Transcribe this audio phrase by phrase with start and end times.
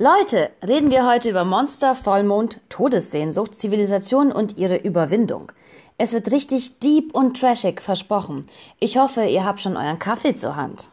[0.00, 5.50] Leute, reden wir heute über Monster, Vollmond, Todessehnsucht, Zivilisation und ihre Überwindung.
[5.96, 8.46] Es wird richtig deep und trashig versprochen.
[8.78, 10.92] Ich hoffe, ihr habt schon euren Kaffee zur Hand.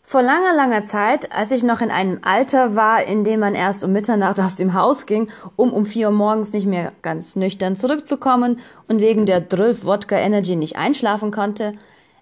[0.00, 3.82] Vor langer, langer Zeit, als ich noch in einem Alter war, in dem man erst
[3.82, 7.74] um Mitternacht aus dem Haus ging, um um vier Uhr morgens nicht mehr ganz nüchtern
[7.74, 11.74] zurückzukommen und wegen der 12 Wodka Energy nicht einschlafen konnte,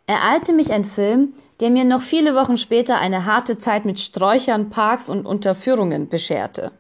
[0.06, 4.70] ereilte mich ein Film, der mir noch viele Wochen später eine harte Zeit mit Sträuchern,
[4.70, 6.72] Parks und Unterführungen bescherte.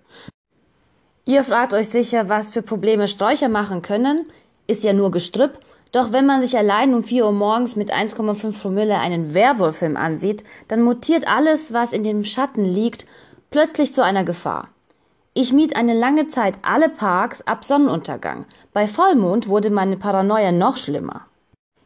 [1.24, 4.26] Ihr fragt euch sicher, was für Probleme Sträucher machen können?
[4.66, 5.60] Ist ja nur Gestrüpp.
[5.92, 10.42] Doch wenn man sich allein um 4 Uhr morgens mit 1,5 Promille einen Werwolffilm ansieht,
[10.68, 13.06] dann mutiert alles, was in dem Schatten liegt,
[13.50, 14.68] plötzlich zu einer Gefahr.
[15.34, 18.46] Ich mied eine lange Zeit alle Parks ab Sonnenuntergang.
[18.72, 21.26] Bei Vollmond wurde meine Paranoia noch schlimmer.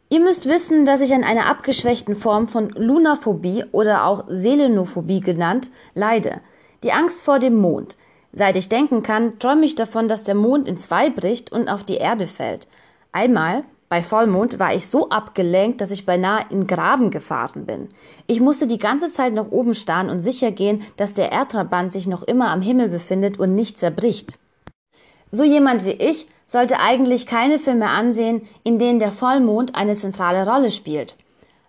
[0.09, 5.71] Ihr müsst wissen, dass ich an einer abgeschwächten Form von Lunaphobie oder auch Selenophobie genannt
[5.95, 6.41] leide.
[6.85, 7.97] Die Angst vor dem Mond.
[8.33, 11.83] Seit ich denken kann, träume ich davon, dass der Mond in zwei bricht und auf
[11.83, 12.69] die Erde fällt.
[13.11, 17.89] Einmal, bei Vollmond, war ich so abgelenkt, dass ich beinahe in Graben gefahren bin.
[18.29, 22.07] Ich musste die ganze Zeit nach oben starren und sicher gehen, dass der Erdtrabant sich
[22.07, 24.39] noch immer am Himmel befindet und nicht zerbricht.
[25.33, 30.49] So jemand wie ich sollte eigentlich keine Filme ansehen, in denen der Vollmond eine zentrale
[30.49, 31.17] Rolle spielt.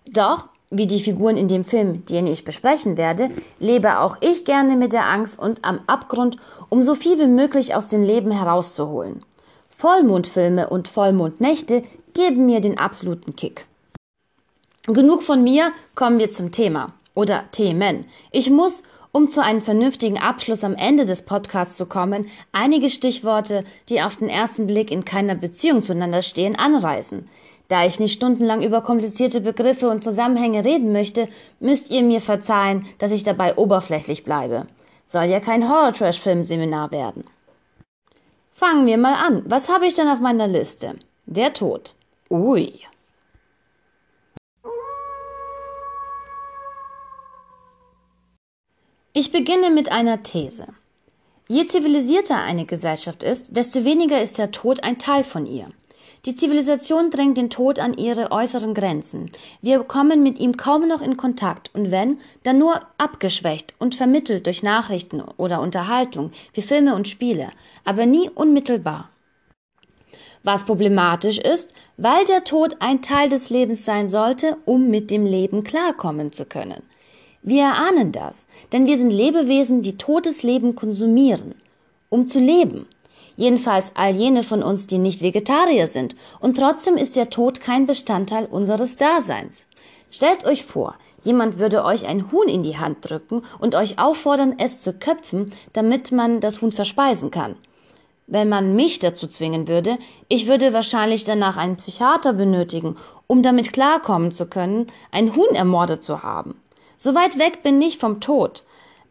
[0.05, 4.75] Doch, wie die Figuren in dem Film, den ich besprechen werde, lebe auch ich gerne
[4.75, 6.37] mit der Angst und am Abgrund,
[6.69, 9.23] um so viel wie möglich aus dem Leben herauszuholen.
[9.69, 11.83] Vollmondfilme und Vollmondnächte
[12.13, 13.65] geben mir den absoluten Kick.
[14.87, 18.05] Genug von mir, kommen wir zum Thema oder Themen.
[18.31, 23.63] Ich muss, um zu einem vernünftigen Abschluss am Ende des Podcasts zu kommen, einige Stichworte,
[23.89, 27.27] die auf den ersten Blick in keiner Beziehung zueinander stehen, anreißen.
[27.67, 31.27] Da ich nicht stundenlang über komplizierte Begriffe und Zusammenhänge reden möchte,
[31.59, 34.67] müsst ihr mir verzeihen, dass ich dabei oberflächlich bleibe.
[35.05, 37.25] Soll ja kein Horror-Trash-Film-Seminar werden.
[38.53, 39.43] Fangen wir mal an.
[39.45, 40.95] Was habe ich denn auf meiner Liste?
[41.25, 41.93] Der Tod.
[42.29, 42.73] Ui.
[49.19, 50.67] Ich beginne mit einer These.
[51.47, 55.71] Je zivilisierter eine Gesellschaft ist, desto weniger ist der Tod ein Teil von ihr.
[56.27, 59.31] Die Zivilisation drängt den Tod an ihre äußeren Grenzen.
[59.63, 64.45] Wir kommen mit ihm kaum noch in Kontakt und wenn, dann nur abgeschwächt und vermittelt
[64.45, 67.49] durch Nachrichten oder Unterhaltung wie Filme und Spiele,
[67.85, 69.09] aber nie unmittelbar.
[70.43, 75.25] Was problematisch ist, weil der Tod ein Teil des Lebens sein sollte, um mit dem
[75.25, 76.83] Leben klarkommen zu können.
[77.47, 81.55] Wir erahnen das, denn wir sind Lebewesen, die totes Leben konsumieren,
[82.09, 82.87] um zu leben.
[83.37, 87.85] Jedenfalls all jene von uns, die nicht Vegetarier sind, und trotzdem ist der Tod kein
[87.85, 89.65] Bestandteil unseres Daseins.
[90.11, 94.55] Stellt euch vor, jemand würde euch ein Huhn in die Hand drücken und euch auffordern,
[94.57, 97.55] es zu köpfen, damit man das Huhn verspeisen kann.
[98.25, 99.97] Wenn man mich dazu zwingen würde,
[100.27, 106.03] ich würde wahrscheinlich danach einen Psychiater benötigen, um damit klarkommen zu können, ein Huhn ermordet
[106.03, 106.59] zu haben.
[106.97, 108.63] So weit weg bin ich vom Tod.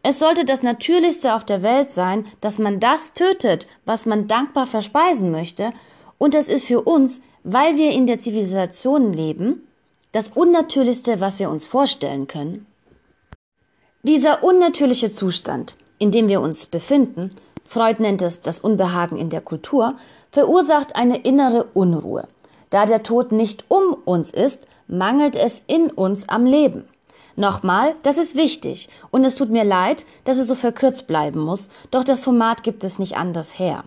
[0.03, 4.67] Es sollte das Natürlichste auf der Welt sein, dass man das tötet, was man dankbar
[4.67, 5.71] verspeisen möchte,
[6.17, 9.67] und es ist für uns, weil wir in der Zivilisation leben,
[10.11, 12.65] das Unnatürlichste, was wir uns vorstellen können.
[14.03, 17.35] Dieser unnatürliche Zustand, in dem wir uns befinden,
[17.67, 19.95] Freud nennt es das Unbehagen in der Kultur,
[20.31, 22.27] verursacht eine innere Unruhe.
[22.69, 26.85] Da der Tod nicht um uns ist, mangelt es in uns am Leben.
[27.39, 31.69] Nochmal, das ist wichtig und es tut mir leid, dass es so verkürzt bleiben muss,
[31.91, 33.83] doch das Format gibt es nicht anders her.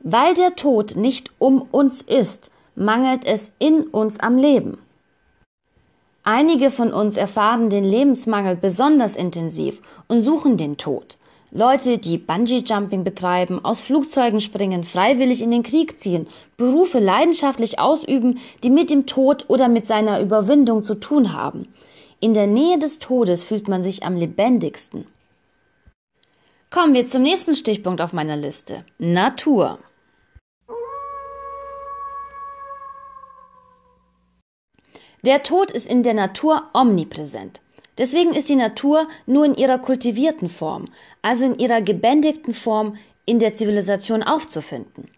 [0.00, 4.78] Weil der Tod nicht um uns ist, mangelt es in uns am Leben.
[6.24, 11.18] Einige von uns erfahren den Lebensmangel besonders intensiv und suchen den Tod.
[11.52, 18.38] Leute, die Bungee-Jumping betreiben, aus Flugzeugen springen, freiwillig in den Krieg ziehen, Berufe leidenschaftlich ausüben,
[18.64, 21.68] die mit dem Tod oder mit seiner Überwindung zu tun haben.
[22.22, 25.06] In der Nähe des Todes fühlt man sich am lebendigsten.
[26.68, 28.84] Kommen wir zum nächsten Stichpunkt auf meiner Liste.
[28.98, 29.78] Natur.
[35.24, 37.62] Der Tod ist in der Natur omnipräsent.
[37.96, 40.84] Deswegen ist die Natur nur in ihrer kultivierten Form,
[41.22, 45.10] also in ihrer gebändigten Form, in der Zivilisation aufzufinden.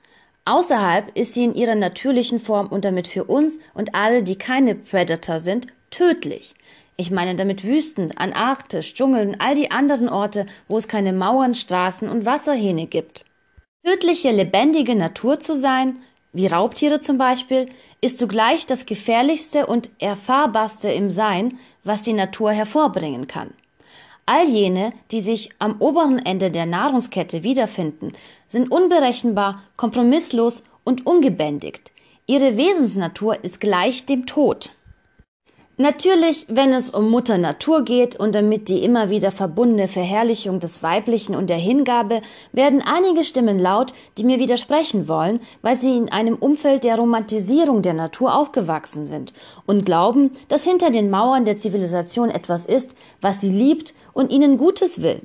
[0.45, 4.77] Außerhalb ist sie in ihrer natürlichen Form und damit für uns und alle, die keine
[4.77, 6.55] Predator sind, tödlich.
[7.03, 12.09] Ich meine damit Wüsten, Antarktis, Dschungeln, all die anderen Orte, wo es keine Mauern, Straßen
[12.09, 13.25] und Wasserhähne gibt.
[13.85, 15.99] Tödliche, lebendige Natur zu sein,
[16.33, 17.67] wie Raubtiere zum Beispiel,
[18.01, 23.53] ist zugleich das gefährlichste und erfahrbarste im Sein, was die Natur hervorbringen kann.
[24.25, 28.13] All jene, die sich am oberen Ende der Nahrungskette wiederfinden,
[28.47, 31.91] sind unberechenbar, kompromisslos und ungebändigt.
[32.27, 34.71] Ihre Wesensnatur ist gleich dem Tod.
[35.83, 40.85] Natürlich, wenn es um Mutter Natur geht und damit die immer wieder verbundene Verherrlichung des
[40.85, 46.09] Weiblichen und der Hingabe, werden einige Stimmen laut, die mir widersprechen wollen, weil sie in
[46.09, 49.33] einem Umfeld der Romantisierung der Natur aufgewachsen sind
[49.67, 54.59] und glauben, dass hinter den Mauern der Zivilisation etwas ist, was sie liebt und ihnen
[54.59, 55.23] Gutes will.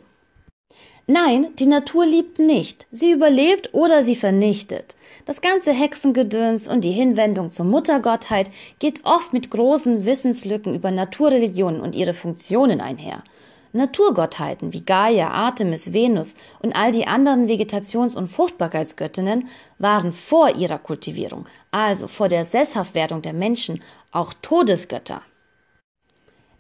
[1.10, 2.86] Nein, die Natur liebt nicht.
[2.92, 4.98] Sie überlebt oder sie vernichtet.
[5.26, 11.80] Das ganze Hexengedöns und die Hinwendung zur Muttergottheit geht oft mit großen Wissenslücken über Naturreligionen
[11.80, 13.24] und ihre Funktionen einher.
[13.72, 19.48] Naturgottheiten wie Gaia, Artemis, Venus und all die anderen Vegetations- und Fruchtbarkeitsgöttinnen
[19.80, 23.82] waren vor ihrer Kultivierung, also vor der Sesshaftwerdung der Menschen,
[24.12, 25.22] auch Todesgötter.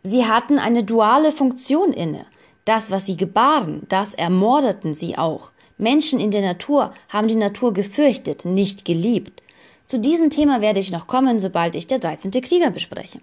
[0.03, 2.27] Sie hatten eine duale Funktion inne.
[2.67, 5.51] Das, was sie gebaren, das ermordeten sie auch.
[5.77, 9.41] Menschen in der Natur haben die Natur gefürchtet, nicht geliebt.
[9.85, 12.29] Zu diesem Thema werde ich noch kommen, sobald ich der 13.
[12.41, 13.21] Krieger bespreche.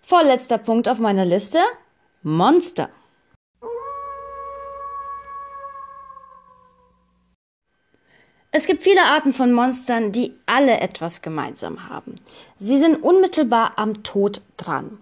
[0.00, 1.58] Vorletzter Punkt auf meiner Liste
[2.22, 2.88] Monster.
[8.52, 12.20] Es gibt viele Arten von Monstern, die alle etwas gemeinsam haben.
[12.60, 14.98] Sie sind unmittelbar am Tod dran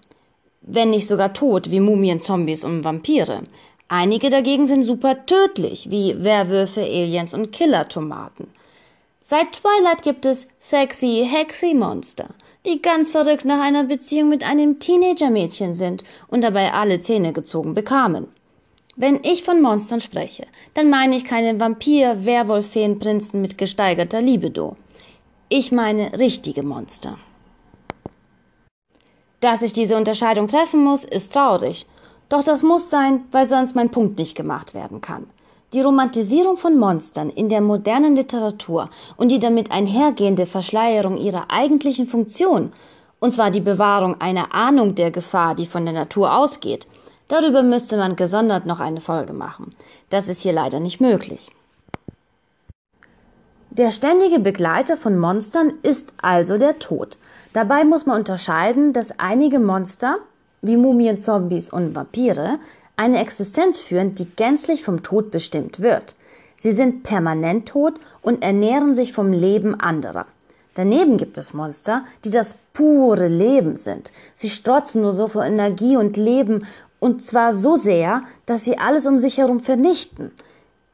[0.71, 3.43] wenn nicht sogar tot, wie Mumien, Zombies und Vampire.
[3.89, 8.49] Einige dagegen sind super tödlich, wie Werwölfe, Aliens und Killer-Tomaten.
[9.23, 12.29] Seit Twilight gibt es sexy, hexy Monster,
[12.67, 17.75] die ganz verrückt nach einer Beziehung mit einem Teenager-Mädchen sind und dabei alle Zähne gezogen
[17.75, 18.29] bekamen.
[18.97, 24.21] Wenn ich von Monstern spreche, dann meine ich keine Vampir, Werwolf, Feen, Prinzen mit gesteigerter
[24.21, 24.77] Libido.
[25.49, 27.17] Ich meine richtige Monster.
[29.41, 31.87] Dass ich diese Unterscheidung treffen muss, ist traurig.
[32.29, 35.27] Doch das muss sein, weil sonst mein Punkt nicht gemacht werden kann.
[35.73, 42.07] Die Romantisierung von Monstern in der modernen Literatur und die damit einhergehende Verschleierung ihrer eigentlichen
[42.07, 42.73] Funktion,
[43.21, 46.87] und zwar die Bewahrung einer Ahnung der Gefahr, die von der Natur ausgeht,
[47.29, 49.75] darüber müsste man gesondert noch eine Folge machen.
[50.11, 51.51] Das ist hier leider nicht möglich.
[53.71, 57.19] Der ständige Begleiter von Monstern ist also der Tod.
[57.53, 60.17] Dabei muss man unterscheiden, dass einige Monster,
[60.63, 62.59] wie Mumien, Zombies und Vampire,
[62.97, 66.17] eine Existenz führen, die gänzlich vom Tod bestimmt wird.
[66.57, 70.27] Sie sind permanent tot und ernähren sich vom Leben anderer.
[70.75, 74.13] Daneben gibt es Monster, die das pure Leben sind.
[74.35, 76.67] Sie strotzen nur so vor Energie und Leben,
[77.01, 80.33] und zwar so sehr, dass sie alles um sich herum vernichten.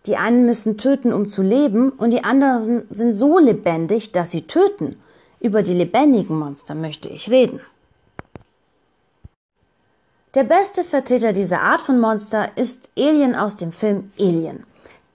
[0.06, 4.43] Die einen müssen töten, um zu leben, und die anderen sind so lebendig, dass sie
[4.43, 5.01] töten.
[5.41, 7.61] Über die lebendigen Monster möchte ich reden.
[10.35, 14.65] Der beste Vertreter dieser Art von Monster ist Alien aus dem Film Alien.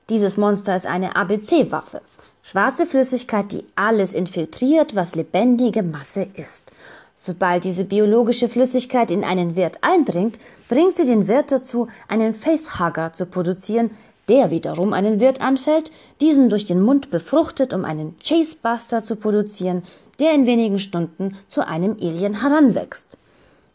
[0.10, 2.02] Dieses Monster ist eine ABC-Waffe.
[2.42, 6.72] Schwarze Flüssigkeit, die alles infiltriert, was lebendige Masse ist.
[7.16, 10.40] Sobald diese biologische Flüssigkeit in einen Wirt eindringt,
[10.70, 13.92] bringt sie den Wirt dazu, einen Facehugger zu produzieren,
[14.30, 15.92] der wiederum einen Wirt anfällt,
[16.22, 19.84] diesen durch den Mund befruchtet, um einen Chasebuster zu produzieren,
[20.20, 23.18] der in wenigen Stunden zu einem Alien heranwächst.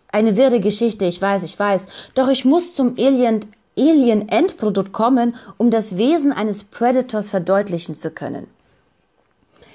[0.09, 3.41] Eine wirre Geschichte, ich weiß, ich weiß, doch ich muss zum Alien
[3.77, 8.47] Alien Endprodukt kommen, um das Wesen eines Predators verdeutlichen zu können.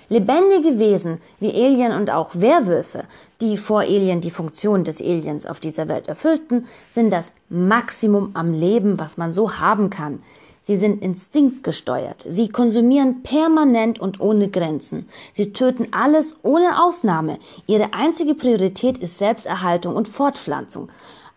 [0.07, 3.03] Lebendige Wesen wie Alien und auch Werwölfe,
[3.41, 8.53] die vor Alien die Funktion des Aliens auf dieser Welt erfüllten, sind das Maximum am
[8.53, 10.23] Leben, was man so haben kann.
[10.69, 12.23] Sie sind instinktgesteuert.
[12.29, 15.09] Sie konsumieren permanent und ohne Grenzen.
[15.33, 17.39] Sie töten alles ohne Ausnahme.
[17.65, 20.89] Ihre einzige Priorität ist Selbsterhaltung und Fortpflanzung.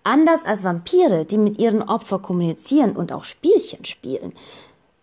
[0.04, 4.34] Anders als Vampire, die mit ihren Opfern kommunizieren und auch Spielchen spielen,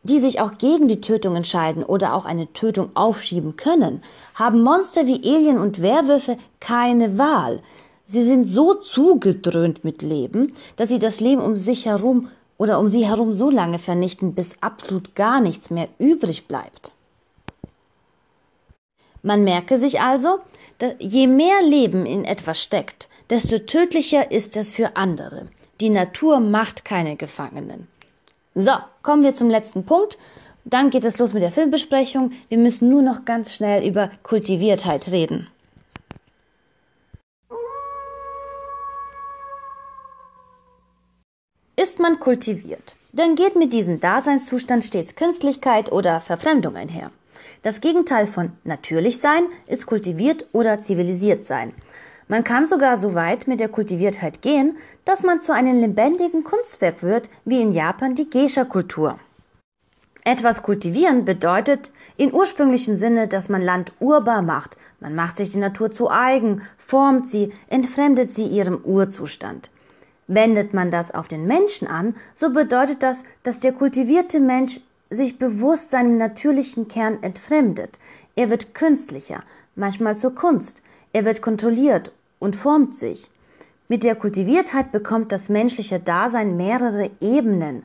[0.03, 4.03] die sich auch gegen die Tötung entscheiden oder auch eine Tötung aufschieben können,
[4.35, 7.63] haben Monster wie Alien und Werwölfe keine Wahl.
[8.05, 12.27] Sie sind so zugedröhnt mit Leben, dass sie das Leben um sich herum
[12.59, 16.91] oder um sie herum so lange vernichten, bis absolut gar nichts mehr übrig bleibt.
[19.23, 20.39] Man merke sich also,
[20.99, 25.47] je mehr Leben in etwas steckt, desto tödlicher ist es für andere.
[25.81, 27.87] Die Natur macht keine Gefangenen.
[28.55, 28.73] So,
[29.03, 30.17] kommen wir zum letzten Punkt.
[30.65, 32.33] Dann geht es los mit der Filmbesprechung.
[32.49, 35.47] Wir müssen nur noch ganz schnell über Kultiviertheit reden.
[41.81, 47.09] Ist man kultiviert, dann geht mit diesem Daseinszustand stets Künstlichkeit oder Verfremdung einher.
[47.61, 51.71] Das Gegenteil von natürlich sein ist kultiviert oder zivilisiert sein.
[52.27, 57.01] Man kann sogar so weit mit der Kultiviertheit gehen, dass man zu einem lebendigen Kunstwerk
[57.01, 59.17] wird, wie in Japan die Geisha-Kultur.
[60.25, 64.75] Etwas kultivieren bedeutet in ursprünglichen Sinne, dass man Land urbar macht.
[64.99, 69.69] Man macht sich die Natur zu eigen, formt sie, entfremdet sie ihrem Urzustand.
[70.31, 75.39] Wendet man das auf den Menschen an, so bedeutet das, dass der kultivierte Mensch sich
[75.39, 77.97] bewusst seinem natürlichen Kern entfremdet.
[78.35, 79.41] Er wird künstlicher,
[79.73, 80.83] manchmal zur Kunst.
[81.13, 83.31] Er wird kontrolliert und formt sich.
[83.87, 87.81] Mit der Kultiviertheit bekommt das menschliche Dasein mehrere Ebenen.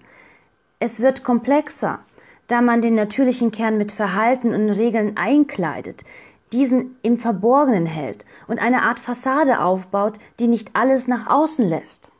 [0.80, 2.00] Es wird komplexer,
[2.48, 6.04] da man den natürlichen Kern mit Verhalten und Regeln einkleidet,
[6.52, 12.10] diesen im Verborgenen hält und eine Art Fassade aufbaut, die nicht alles nach außen lässt.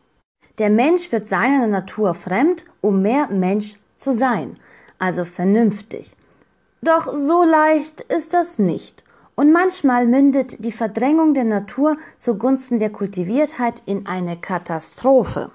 [0.59, 4.57] Der Mensch wird seiner Natur fremd, um mehr Mensch zu sein,
[4.99, 6.17] also vernünftig.
[6.81, 9.05] Doch so leicht ist das nicht.
[9.37, 15.51] Und manchmal mündet die Verdrängung der Natur zugunsten der Kultiviertheit in eine Katastrophe.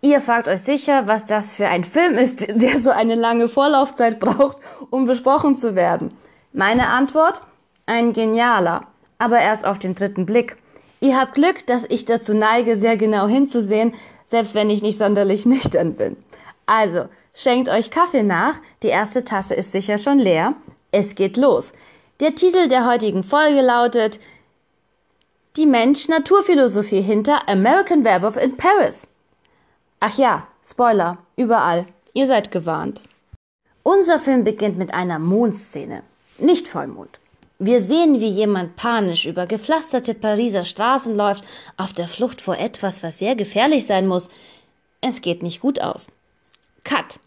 [0.00, 4.18] Ihr fragt euch sicher, was das für ein Film ist, der so eine lange Vorlaufzeit
[4.18, 4.58] braucht,
[4.88, 6.14] um besprochen zu werden.
[6.52, 7.42] Meine Antwort?
[7.84, 8.86] Ein genialer,
[9.18, 10.56] aber erst auf den dritten Blick.
[11.00, 15.46] Ihr habt Glück, dass ich dazu neige, sehr genau hinzusehen, selbst wenn ich nicht sonderlich
[15.46, 16.16] nüchtern bin.
[16.66, 20.54] Also, schenkt euch Kaffee nach, die erste Tasse ist sicher schon leer.
[20.90, 21.72] Es geht los.
[22.20, 24.18] Der Titel der heutigen Folge lautet
[25.56, 29.06] Die Mensch-Naturphilosophie hinter American Werewolf in Paris.
[30.00, 31.86] Ach ja, Spoiler, überall.
[32.12, 33.00] Ihr seid gewarnt.
[33.84, 36.02] Unser Film beginnt mit einer Mondszene.
[36.38, 37.20] Nicht Vollmond.
[37.58, 41.42] Wir sehen, wie jemand panisch über gepflasterte Pariser Straßen läuft,
[41.78, 44.28] auf der Flucht vor etwas, was sehr gefährlich sein muss.
[45.00, 46.08] Es geht nicht gut aus.
[46.84, 47.18] Cut.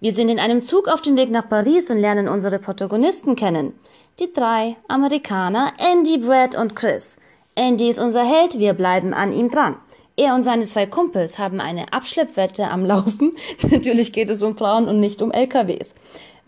[0.00, 3.72] Wir sind in einem Zug auf dem Weg nach Paris und lernen unsere Protagonisten kennen.
[4.18, 7.16] Die drei Amerikaner, Andy, Brad und Chris.
[7.54, 9.76] Andy ist unser Held, wir bleiben an ihm dran.
[10.16, 13.32] Er und seine zwei Kumpels haben eine Abschleppwette am Laufen.
[13.70, 15.94] Natürlich geht es um Frauen und nicht um LKWs.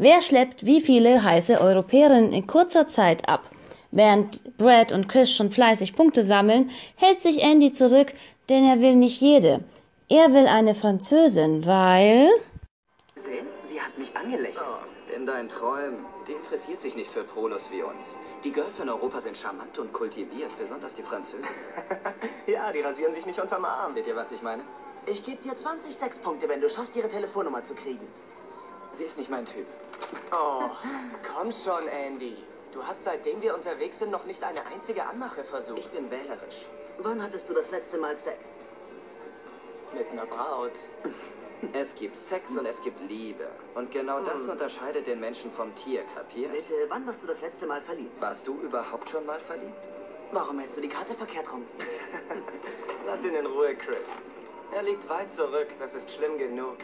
[0.03, 3.49] Wer schleppt wie viele heiße Europäerinnen in kurzer Zeit ab?
[3.93, 8.13] Während Brad und Chris schon fleißig Punkte sammeln, hält sich Andy zurück,
[8.49, 9.61] denn er will nicht jede.
[10.09, 12.31] Er will eine Französin, weil
[13.93, 14.59] hat mich angelächelt.
[14.61, 16.05] Oh, in deinen Träumen.
[16.27, 18.17] Die interessiert sich nicht für Prolos wie uns.
[18.43, 21.55] Die Girls in Europa sind charmant und kultiviert, besonders die Französen.
[22.49, 23.95] ja, die rasieren sich nicht unterm Arm.
[23.95, 24.65] Seht ihr, was ich meine?
[25.07, 28.07] Ich gebe dir 20 Sexpunkte, wenn du schaffst, ihre Telefonnummer zu kriegen.
[28.93, 29.67] Sie ist nicht mein Typ.
[30.33, 30.71] Oh,
[31.35, 32.37] komm schon, Andy.
[32.73, 35.79] Du hast seitdem wir unterwegs sind noch nicht eine einzige Anmache versucht.
[35.79, 36.67] Ich bin wählerisch.
[36.99, 38.55] Wann hattest du das letzte Mal Sex?
[39.95, 40.73] Mit einer Braut.
[41.75, 43.49] Es gibt Sex und es gibt Liebe.
[43.75, 44.51] Und genau das hm.
[44.51, 46.53] unterscheidet den Menschen vom Tier, kapiert?
[46.53, 48.21] Bitte, wann warst du das letzte Mal verliebt?
[48.21, 49.77] Warst du überhaupt schon mal verliebt?
[50.33, 51.65] Warum hältst du die Karte verkehrt rum?
[53.07, 54.09] Lass ihn in Ruhe, Chris.
[54.75, 56.79] Er liegt weit zurück, das ist schlimm genug.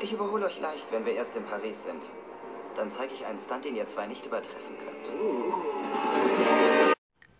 [0.00, 2.04] Ich überhole euch leicht, wenn wir erst in Paris sind.
[2.76, 5.10] Dann zeige ich einen Stunt, den ihr zwei nicht übertreffen könnt.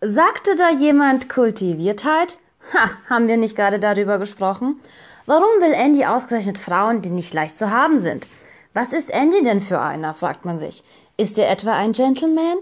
[0.01, 2.37] Sagte da jemand Kultiviertheit?
[2.73, 4.81] Ha, haben wir nicht gerade darüber gesprochen?
[5.25, 8.27] Warum will Andy ausgerechnet Frauen, die nicht leicht zu haben sind?
[8.73, 10.83] Was ist Andy denn für einer, fragt man sich.
[11.15, 12.57] Ist er etwa ein Gentleman?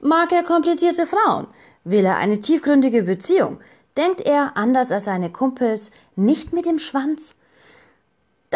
[0.00, 1.46] Mag er komplizierte Frauen?
[1.84, 3.60] Will er eine tiefgründige Beziehung?
[3.96, 7.36] Denkt er, anders als seine Kumpels, nicht mit dem Schwanz?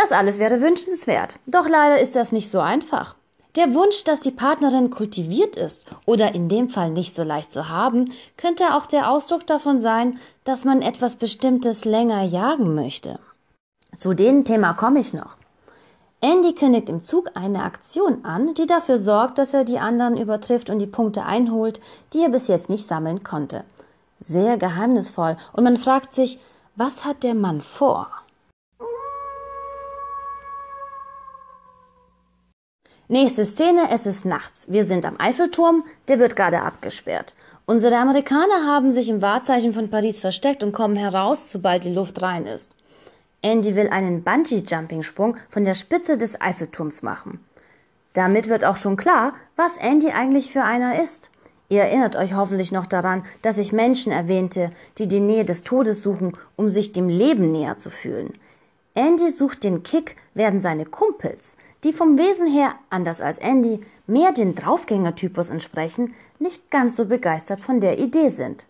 [0.01, 1.39] Das alles wäre wünschenswert.
[1.47, 3.17] Doch leider ist das nicht so einfach.
[3.57, 7.69] Der Wunsch, dass die Partnerin kultiviert ist oder in dem Fall nicht so leicht zu
[7.69, 13.19] haben, könnte auch der Ausdruck davon sein, dass man etwas Bestimmtes länger jagen möchte.
[13.97, 15.37] Zu dem Thema komme ich noch.
[16.23, 20.71] Andy kündigt im Zug eine Aktion an, die dafür sorgt, dass er die anderen übertrifft
[20.71, 21.81] und die Punkte einholt,
[22.13, 23.65] die er bis jetzt nicht sammeln konnte.
[24.19, 26.39] Sehr geheimnisvoll und man fragt sich,
[26.77, 28.09] was hat der Mann vor?
[33.11, 34.71] Nächste Szene, es ist nachts.
[34.71, 37.35] Wir sind am Eiffelturm, der wird gerade abgesperrt.
[37.67, 42.23] Unsere Amerikaner haben sich im Wahrzeichen von Paris versteckt und kommen heraus, sobald die Luft
[42.23, 42.77] rein ist.
[43.43, 47.45] Andy will einen Bungee-Jumping-Sprung von der Spitze des Eiffelturms machen.
[48.13, 51.31] Damit wird auch schon klar, was Andy eigentlich für einer ist.
[51.69, 56.01] Ihr erinnert euch hoffentlich noch daran, dass ich Menschen erwähnte, die die Nähe des Todes
[56.03, 58.35] suchen, um sich dem Leben näher zu fühlen.
[58.95, 64.33] Andy sucht den Kick, werden seine Kumpels, die vom Wesen her, anders als Andy, mehr
[64.33, 68.67] den Draufgängertypus entsprechen, nicht ganz so begeistert von der Idee sind.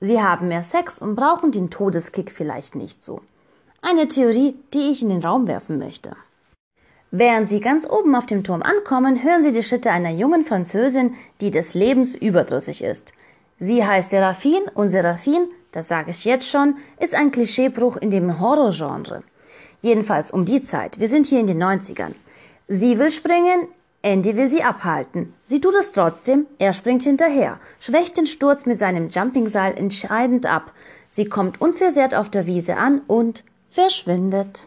[0.00, 3.20] Sie haben mehr Sex und brauchen den Todeskick vielleicht nicht so.
[3.82, 6.16] Eine Theorie, die ich in den Raum werfen möchte.
[7.10, 11.14] Während sie ganz oben auf dem Turm ankommen, hören sie die Schritte einer jungen Französin,
[11.40, 13.12] die des Lebens überdrüssig ist.
[13.58, 18.40] Sie heißt Seraphine und Seraphine, das sage ich jetzt schon, ist ein Klischeebruch in dem
[18.40, 19.22] Horrorgenre.
[19.80, 21.00] Jedenfalls um die Zeit.
[21.00, 22.14] Wir sind hier in den 90ern.
[22.68, 23.68] Sie will springen,
[24.02, 25.32] Andy will sie abhalten.
[25.44, 30.72] Sie tut es trotzdem, er springt hinterher, schwächt den Sturz mit seinem Jumpingseil entscheidend ab.
[31.08, 34.66] Sie kommt unversehrt auf der Wiese an und verschwindet.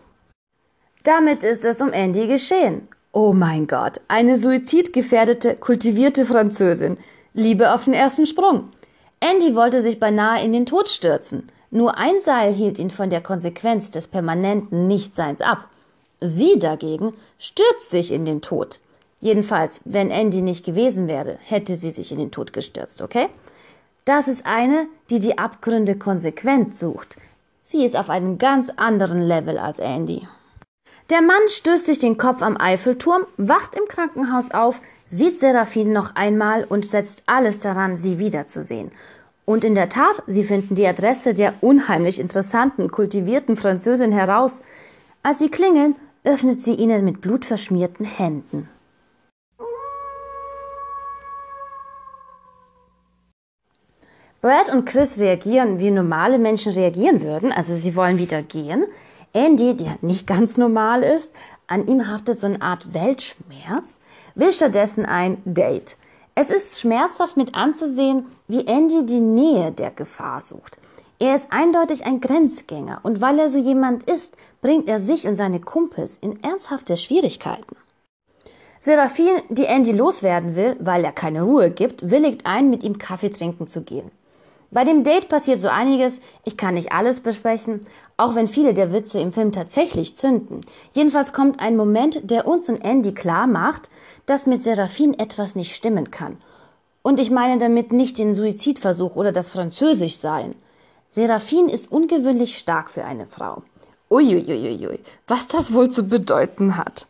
[1.04, 2.82] Damit ist es um Andy geschehen.
[3.12, 6.98] Oh mein Gott, eine suizidgefährdete, kultivierte Französin.
[7.34, 8.70] Liebe auf den ersten Sprung.
[9.20, 11.50] Andy wollte sich beinahe in den Tod stürzen.
[11.70, 15.68] Nur ein Seil hielt ihn von der Konsequenz des permanenten Nichtseins ab.
[16.22, 18.80] Sie dagegen stürzt sich in den Tod.
[19.20, 23.28] Jedenfalls, wenn Andy nicht gewesen wäre, hätte sie sich in den Tod gestürzt, okay?
[24.06, 27.18] Das ist eine, die die Abgründe konsequent sucht.
[27.62, 30.28] Sie ist auf einem ganz anderen Level als Andy.
[31.12, 36.16] Der Mann stößt sich den Kopf am Eiffelturm, wacht im Krankenhaus auf, sieht Seraphine noch
[36.16, 38.92] einmal und setzt alles daran, sie wiederzusehen.
[39.46, 44.62] Und in der Tat, sie finden die Adresse der unheimlich interessanten, kultivierten Französin heraus.
[45.22, 48.70] Als sie klingeln, öffnet sie ihnen mit blutverschmierten Händen.
[54.42, 57.52] Brad und Chris reagieren, wie normale Menschen reagieren würden.
[57.52, 58.86] Also sie wollen wieder gehen.
[59.34, 61.32] Andy, der nicht ganz normal ist,
[61.68, 64.00] an ihm haftet so eine Art Weltschmerz,
[64.36, 65.96] will stattdessen ein Date.
[66.34, 70.81] Es ist schmerzhaft mit anzusehen, wie Andy die Nähe der Gefahr sucht.
[71.22, 75.36] Er ist eindeutig ein Grenzgänger und weil er so jemand ist, bringt er sich und
[75.36, 77.76] seine Kumpels in ernsthafte Schwierigkeiten.
[78.80, 83.30] Seraphine, die Andy loswerden will, weil er keine Ruhe gibt, willigt ein, mit ihm Kaffee
[83.30, 84.10] trinken zu gehen.
[84.72, 87.82] Bei dem Date passiert so einiges, ich kann nicht alles besprechen,
[88.18, 90.62] auch wenn viele der Witze im Film tatsächlich zünden.
[90.92, 93.92] Jedenfalls kommt ein Moment, der uns und Andy klar macht,
[94.26, 96.38] dass mit Seraphine etwas nicht stimmen kann.
[97.04, 100.56] Und ich meine damit nicht den Suizidversuch oder das Französischsein.
[101.14, 103.64] Seraphine ist ungewöhnlich stark für eine Frau.
[104.10, 107.06] Uiuiuiui, was das wohl zu bedeuten hat.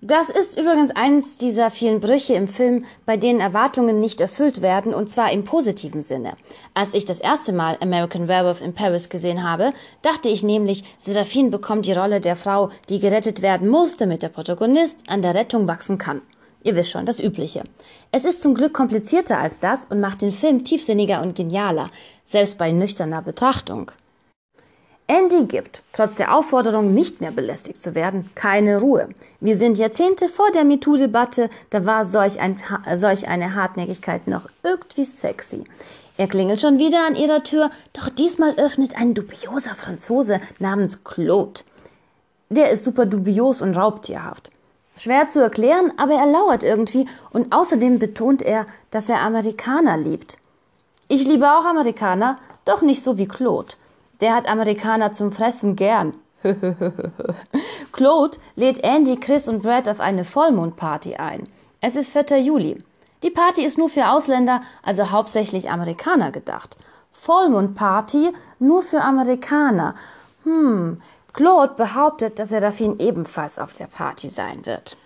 [0.00, 4.94] Das ist übrigens eines dieser vielen Brüche im Film, bei denen Erwartungen nicht erfüllt werden,
[4.94, 6.38] und zwar im positiven Sinne.
[6.72, 11.50] Als ich das erste Mal American Werewolf in Paris gesehen habe, dachte ich nämlich, Seraphine
[11.50, 15.68] bekommt die Rolle der Frau, die gerettet werden muss, damit der Protagonist an der Rettung
[15.68, 16.22] wachsen kann.
[16.62, 17.62] Ihr wisst schon, das Übliche.
[18.10, 21.90] Es ist zum Glück komplizierter als das und macht den Film tiefsinniger und genialer,
[22.24, 23.92] selbst bei nüchterner Betrachtung.
[25.10, 29.08] Andy gibt, trotz der Aufforderung, nicht mehr belästigt zu werden, keine Ruhe.
[29.40, 32.58] Wir sind Jahrzehnte vor der MeToo-Debatte, da war solch, ein,
[32.94, 35.64] solch eine Hartnäckigkeit noch irgendwie sexy.
[36.18, 41.62] Er klingelt schon wieder an ihrer Tür, doch diesmal öffnet ein dubioser Franzose namens Claude.
[42.50, 44.50] Der ist super dubios und raubtierhaft.
[44.98, 50.38] Schwer zu erklären, aber er lauert irgendwie und außerdem betont er, dass er Amerikaner liebt.
[51.08, 53.74] Ich liebe auch Amerikaner, doch nicht so wie Claude.
[54.20, 56.14] Der hat Amerikaner zum Fressen gern.
[57.92, 61.48] Claude lädt Andy, Chris und Brad auf eine Vollmondparty ein.
[61.80, 62.38] Es ist 4.
[62.40, 62.82] Juli.
[63.22, 66.76] Die Party ist nur für Ausländer, also hauptsächlich Amerikaner gedacht.
[67.12, 69.94] Vollmondparty nur für Amerikaner.
[70.44, 71.00] Hm,
[71.38, 74.96] Claude behauptet, dass er Serafin ebenfalls auf der Party sein wird.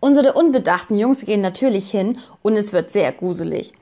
[0.00, 3.74] Unsere unbedachten Jungs gehen natürlich hin und es wird sehr gruselig.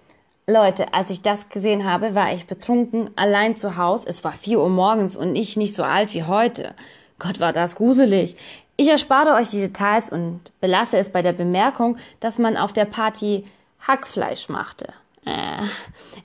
[0.48, 4.08] Leute, als ich das gesehen habe, war ich betrunken, allein zu Hause.
[4.08, 6.74] Es war vier Uhr morgens und ich nicht so alt wie heute.
[7.20, 8.36] Gott, war das gruselig.
[8.76, 12.86] Ich erspare euch die Details und belasse es bei der Bemerkung, dass man auf der
[12.86, 13.44] Party
[13.86, 14.88] Hackfleisch machte.
[15.24, 15.62] Äh.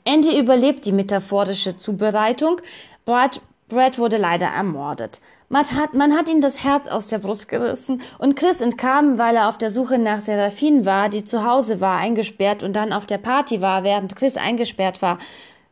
[0.04, 2.60] Andy überlebt die metaphorische Zubereitung.
[3.06, 3.40] Brad
[3.70, 5.20] Brad wurde leider ermordet.
[5.50, 9.36] Man hat, man hat ihm das Herz aus der Brust gerissen und Chris entkam, weil
[9.36, 13.06] er auf der Suche nach Seraphine war, die zu Hause war, eingesperrt und dann auf
[13.06, 15.20] der Party war, während Chris eingesperrt war.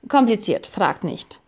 [0.09, 1.39] Kompliziert, fragt nicht.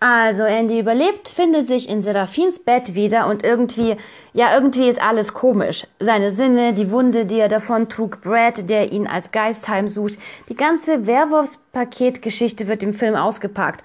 [0.00, 3.96] Also Andy überlebt, findet sich in Seraphins Bett wieder und irgendwie,
[4.32, 5.86] ja, irgendwie ist alles komisch.
[5.98, 10.54] Seine Sinne, die Wunde, die er davon trug, Brad, der ihn als Geist heimsucht, die
[10.54, 13.82] ganze Werwolfspaketgeschichte wird im Film ausgepackt.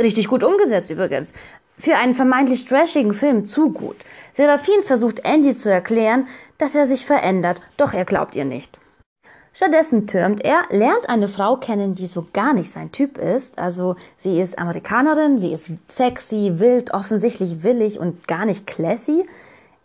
[0.00, 1.34] Richtig gut umgesetzt übrigens.
[1.78, 3.96] Für einen vermeintlich trashigen Film zu gut.
[4.32, 8.78] Seraphin versucht Andy zu erklären, dass er sich verändert, doch er glaubt ihr nicht.
[9.52, 13.58] Stattdessen türmt er, lernt eine Frau kennen, die so gar nicht sein Typ ist.
[13.58, 19.26] Also sie ist Amerikanerin, sie ist sexy, wild, offensichtlich willig und gar nicht classy.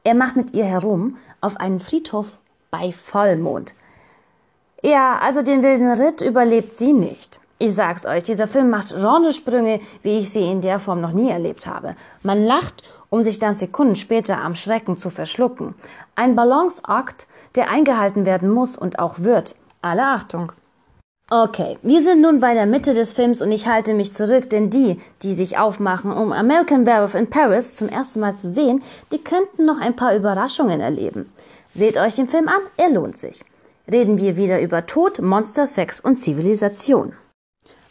[0.03, 2.27] Er macht mit ihr herum auf einen Friedhof
[2.71, 3.73] bei Vollmond.
[4.83, 7.39] Ja, also den wilden Ritt überlebt sie nicht.
[7.57, 11.29] Ich sag's euch, dieser Film macht Genresprünge, wie ich sie in der Form noch nie
[11.29, 11.95] erlebt habe.
[12.21, 15.73] Man lacht um sich dann Sekunden später am Schrecken zu verschlucken.
[16.15, 19.55] Ein Balanceakt, der eingehalten werden muss und auch wird.
[19.81, 20.51] Alle Achtung!
[21.31, 24.69] Okay, wir sind nun bei der Mitte des Films und ich halte mich zurück, denn
[24.69, 29.23] die, die sich aufmachen, um American Werewolf in Paris zum ersten Mal zu sehen, die
[29.23, 31.27] könnten noch ein paar Überraschungen erleben.
[31.73, 33.43] Seht euch den Film an, er lohnt sich.
[33.91, 37.13] Reden wir wieder über Tod, Monster, Sex und Zivilisation.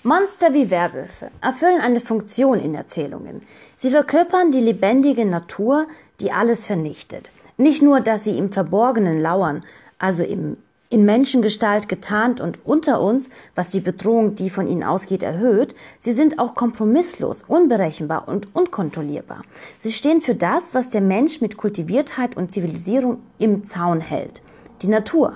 [0.06, 3.40] Monster wie Werwölfe erfüllen eine Funktion in Erzählungen.
[3.74, 5.86] Sie verkörpern die lebendige Natur,
[6.20, 7.30] die alles vernichtet.
[7.56, 9.64] Nicht nur, dass sie im Verborgenen lauern,
[9.98, 10.58] also im
[10.90, 16.12] in Menschengestalt getarnt und unter uns, was die Bedrohung, die von ihnen ausgeht, erhöht, sie
[16.12, 19.42] sind auch kompromisslos, unberechenbar und unkontrollierbar.
[19.78, 24.42] Sie stehen für das, was der Mensch mit Kultiviertheit und Zivilisierung im Zaun hält.
[24.82, 25.32] Die Natur.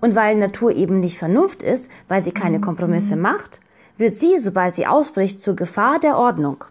[0.00, 3.60] Und weil Natur eben nicht Vernunft ist, weil sie keine Kompromisse macht,
[3.96, 6.64] wird sie, sobald sie ausbricht, zur Gefahr der Ordnung.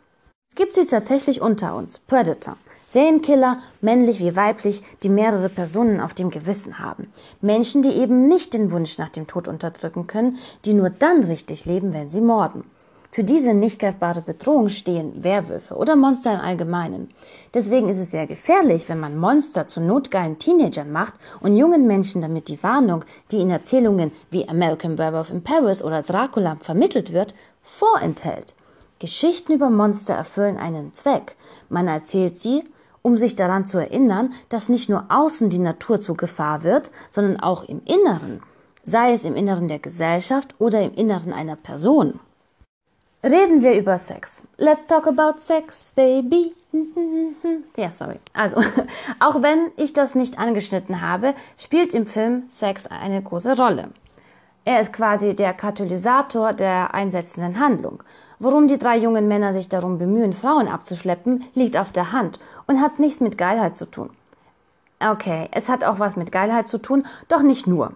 [0.50, 2.58] Es gibt sie tatsächlich unter uns, Predator.
[2.88, 7.12] Serienkiller, männlich wie weiblich, die mehrere Personen auf dem Gewissen haben.
[7.42, 11.66] Menschen, die eben nicht den Wunsch nach dem Tod unterdrücken können, die nur dann richtig
[11.66, 12.66] leben, wenn sie morden.
[13.14, 17.10] Für diese nicht greifbare Bedrohung stehen Werwölfe oder Monster im Allgemeinen.
[17.54, 22.22] Deswegen ist es sehr gefährlich, wenn man Monster zu notgeilen Teenagern macht und jungen Menschen
[22.22, 27.36] damit die Warnung, die in Erzählungen wie American Werewolf in Paris oder Dracula vermittelt wird,
[27.62, 28.56] vorenthält.
[28.98, 31.36] Geschichten über Monster erfüllen einen Zweck.
[31.70, 32.64] Man erzählt sie,
[33.04, 37.40] um sich daran zu erinnern, dass nicht nur außen die Natur zur Gefahr wird, sondern
[37.40, 38.42] auch im Inneren,
[38.84, 42.20] sei es im Inneren der Gesellschaft oder im Inneren einer Person.
[43.24, 44.42] Reden wir über Sex.
[44.58, 46.54] Let's talk about sex, baby.
[47.78, 48.20] Ja, sorry.
[48.34, 48.58] Also,
[49.20, 53.90] auch wenn ich das nicht angeschnitten habe, spielt im Film Sex eine große Rolle.
[54.66, 58.04] Er ist quasi der Katalysator der einsetzenden Handlung.
[58.40, 62.82] Worum die drei jungen Männer sich darum bemühen, Frauen abzuschleppen, liegt auf der Hand und
[62.82, 64.10] hat nichts mit Geilheit zu tun.
[65.00, 67.94] Okay, es hat auch was mit Geilheit zu tun, doch nicht nur.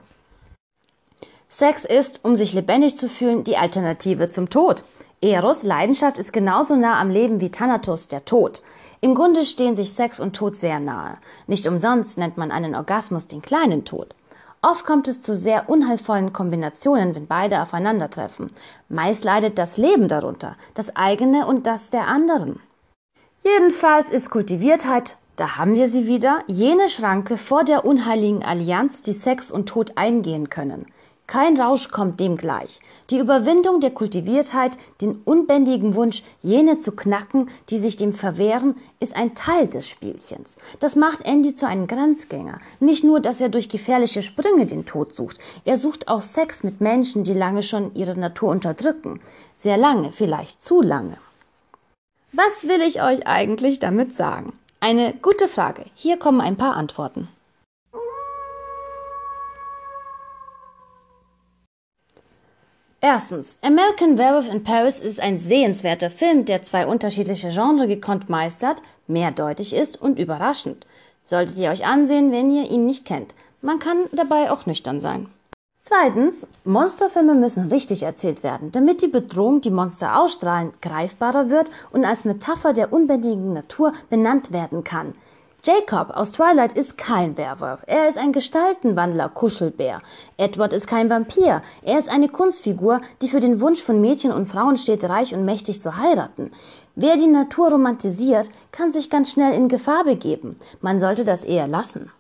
[1.50, 4.84] Sex ist, um sich lebendig zu fühlen, die Alternative zum Tod.
[5.22, 8.62] Eros, Leidenschaft, ist genauso nah am Leben wie Thanatos, der Tod.
[9.02, 11.18] Im Grunde stehen sich Sex und Tod sehr nahe.
[11.48, 14.14] Nicht umsonst nennt man einen Orgasmus den kleinen Tod.
[14.62, 18.52] Oft kommt es zu sehr unheilvollen Kombinationen, wenn beide aufeinandertreffen.
[18.90, 22.60] Meist leidet das Leben darunter, das eigene und das der anderen.
[23.44, 29.14] Jedenfalls ist Kultiviertheit, da haben wir sie wieder, jene Schranke vor der unheiligen Allianz, die
[29.14, 30.88] Sex und Tod eingehen können.
[31.28, 32.80] Kein Rausch kommt dem gleich.
[33.10, 39.14] Die Überwindung der Kultiviertheit, den unbändigen Wunsch, jene zu knacken, die sich dem verwehren, ist
[39.14, 40.56] ein Teil des Spielchens.
[40.80, 42.60] Das macht Andy zu einem Grenzgänger.
[42.80, 46.80] Nicht nur, dass er durch gefährliche Sprünge den Tod sucht, er sucht auch Sex mit
[46.80, 49.20] Menschen, die lange schon ihre Natur unterdrücken.
[49.58, 51.18] Sehr lange, vielleicht zu lange.
[52.32, 54.54] Was will ich euch eigentlich damit sagen?
[54.80, 55.84] Eine gute Frage.
[55.94, 57.28] Hier kommen ein paar Antworten.
[63.00, 68.82] Erstens, American Werewolf in Paris ist ein sehenswerter Film, der zwei unterschiedliche Genres gekonnt meistert,
[69.06, 70.88] mehrdeutig ist und überraschend.
[71.24, 73.36] Solltet ihr euch ansehen, wenn ihr ihn nicht kennt.
[73.62, 75.30] Man kann dabei auch nüchtern sein.
[75.82, 82.04] Zweitens, Monsterfilme müssen richtig erzählt werden, damit die Bedrohung, die Monster ausstrahlen, greifbarer wird und
[82.04, 85.14] als Metapher der unbändigen Natur benannt werden kann.
[85.64, 87.82] Jacob aus Twilight ist kein Werwolf.
[87.88, 90.02] Er ist ein Gestaltenwandler, Kuschelbär.
[90.38, 91.62] Edward ist kein Vampir.
[91.82, 95.44] Er ist eine Kunstfigur, die für den Wunsch von Mädchen und Frauen steht, reich und
[95.44, 96.52] mächtig zu heiraten.
[96.96, 100.58] Wer die Natur romantisiert, kann sich ganz schnell in Gefahr begeben.
[100.80, 102.12] Man sollte das eher lassen.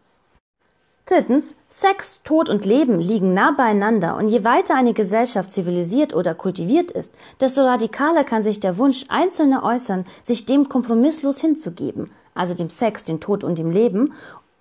[1.06, 6.36] Drittens, Sex, Tod und Leben liegen nah beieinander und je weiter eine Gesellschaft zivilisiert oder
[6.36, 12.54] kultiviert ist, desto radikaler kann sich der Wunsch Einzelner äußern, sich dem kompromisslos hinzugeben, also
[12.54, 14.13] dem Sex, dem Tod und dem Leben,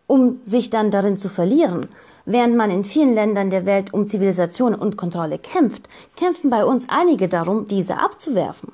[0.06, 1.88] um sich dann darin zu verlieren.
[2.24, 6.88] Während man in vielen Ländern der Welt um Zivilisation und Kontrolle kämpft, kämpfen bei uns
[6.88, 8.72] einige darum, diese abzuwerfen.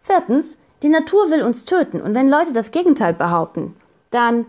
[0.00, 3.74] Viertens, die Natur will uns töten und wenn Leute das Gegenteil behaupten,
[4.10, 4.46] dann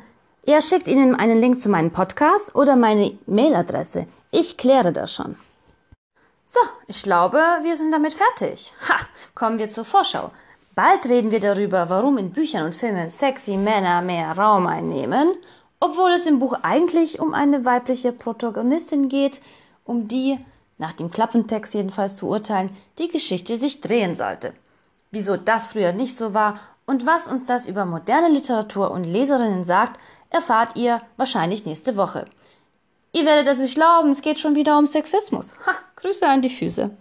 [0.47, 4.07] Ihr schickt Ihnen einen Link zu meinem Podcast oder meine Mailadresse.
[4.31, 5.35] Ich kläre das schon.
[6.45, 8.73] So, ich glaube, wir sind damit fertig.
[8.87, 8.95] Ha,
[9.35, 10.31] kommen wir zur Vorschau.
[10.77, 15.33] Bald reden wir darüber, warum in Büchern und Filmen sexy Männer mehr Raum einnehmen,
[15.79, 19.41] obwohl es im Buch eigentlich um eine weibliche Protagonistin geht,
[19.85, 20.37] um die,
[20.77, 24.53] nach dem Klappentext jedenfalls zu urteilen, die Geschichte sich drehen sollte.
[25.09, 29.65] Wieso das früher nicht so war und was uns das über moderne Literatur und Leserinnen
[29.65, 32.25] sagt, erfahrt ihr wahrscheinlich nächste Woche.
[33.13, 35.51] Ihr werdet es nicht glauben, es geht schon wieder um Sexismus.
[35.65, 36.95] Ha, Grüße an die Füße.